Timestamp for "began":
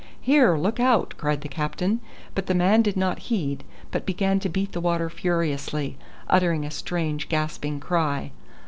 4.03-4.39